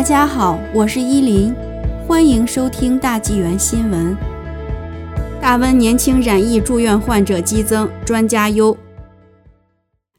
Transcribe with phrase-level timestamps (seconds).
[0.00, 1.54] 大家好，我是依林，
[2.08, 4.16] 欢迎收听大纪元新闻。
[5.42, 8.74] 大温年轻染疫住院患者激增，专家忧。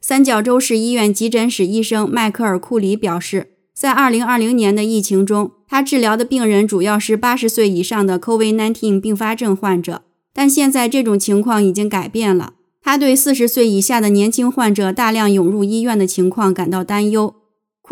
[0.00, 10.02] 三角洲市医院急诊室医生迈克尔·库里表示，在2020年的疫情中，他治疗的病人主要是80岁以上的 COVID-19 并发症患者，
[10.32, 12.52] 但现在这种情况已经改变了。
[12.80, 17.34] 他对40岁以下的年轻患者大量涌入医院的情况感到担忧。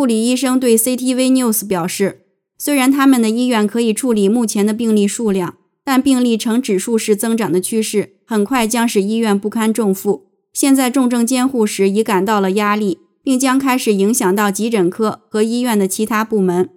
[0.01, 2.23] 库里医生对 CTV News 表示，
[2.57, 10.29] 虽然他们的医院可以处理目前的病例数量，但病例呈指数式增长的趋势，很快将使医院不堪重负。
[10.55, 16.71] 现在重症监护室已感到了压力，并将开始影响到急诊科和医院的其他部门。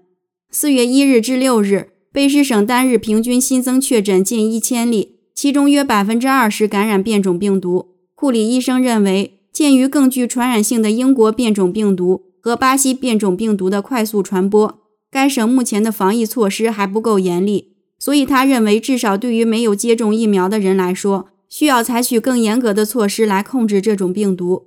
[0.52, 7.86] 四月一日至六日，卑诗省单日平均新增确诊近一千例，其中约百分之二十感染变种病毒。
[8.16, 12.33] 库里医生认为，鉴于更具传染性的英国变种病毒。
[12.44, 14.78] 和巴西变种病毒的快速传播，
[15.10, 24.66] 该省目前的防疫措施还不够严厉，所以他认为，至少对于没有接种疫苗的人来说，需要采取更严格的措施来控制这种病毒。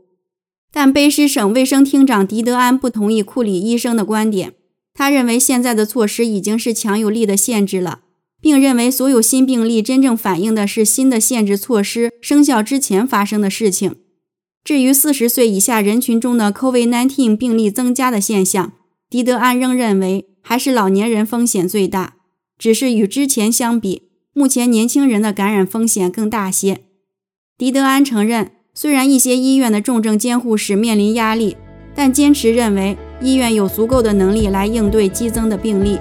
[0.73, 4.55] 但卑诗省卫生厅长迪德安不同意库里医生的观点，
[4.95, 8.01] 他认为现在的措施已经是强有力的限制了，
[8.41, 13.97] 并认为所有新病例真正反映的是新的限制措施生效之前发生的事情。
[14.67, 18.73] 至于四十岁以下人群中的 COVID-19 病例增加的现象，
[19.09, 22.15] 迪德安仍认为还是老年人风险最大。
[22.59, 26.81] 只是与之前相比，目前年轻人的感染风险更大些。
[27.57, 31.57] 迪德安承认，虽然一些医院的重症监护室面临压力，
[31.95, 35.97] 但坚持认为医院有足够的能力来应对激增的病例。